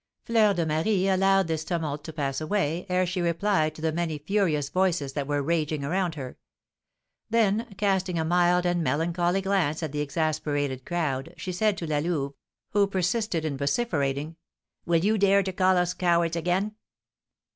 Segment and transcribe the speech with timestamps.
[0.23, 4.17] Fleur de Marie allowed this tumult to pass away, ere she replied to the many
[4.17, 6.39] furious voices that were raging around her.
[7.29, 11.99] Then, casting a mild and melancholy glance at the exasperated crowd, she said to La
[11.99, 12.33] Louve,
[12.71, 14.37] who persisted in vociferating,
[14.87, 16.73] "Will you dare to call us cowards again?"